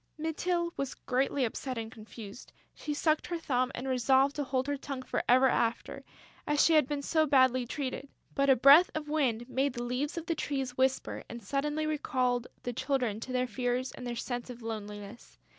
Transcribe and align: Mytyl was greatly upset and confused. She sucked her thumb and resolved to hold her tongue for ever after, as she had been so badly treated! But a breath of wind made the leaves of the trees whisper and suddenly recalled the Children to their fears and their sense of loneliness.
Mytyl 0.17 0.73
was 0.75 0.95
greatly 0.95 1.45
upset 1.45 1.77
and 1.77 1.91
confused. 1.91 2.51
She 2.73 2.91
sucked 2.91 3.27
her 3.27 3.37
thumb 3.37 3.71
and 3.75 3.87
resolved 3.87 4.35
to 4.37 4.43
hold 4.43 4.65
her 4.65 4.75
tongue 4.75 5.03
for 5.03 5.21
ever 5.29 5.47
after, 5.47 6.03
as 6.47 6.63
she 6.65 6.73
had 6.73 6.87
been 6.87 7.03
so 7.03 7.27
badly 7.27 7.67
treated! 7.67 8.09
But 8.33 8.49
a 8.49 8.55
breath 8.55 8.89
of 8.95 9.09
wind 9.09 9.47
made 9.47 9.73
the 9.73 9.83
leaves 9.83 10.17
of 10.17 10.25
the 10.25 10.33
trees 10.33 10.75
whisper 10.75 11.23
and 11.29 11.43
suddenly 11.43 11.85
recalled 11.85 12.47
the 12.63 12.73
Children 12.73 13.19
to 13.19 13.31
their 13.31 13.45
fears 13.45 13.91
and 13.91 14.07
their 14.07 14.15
sense 14.15 14.49
of 14.49 14.63
loneliness. 14.63 15.37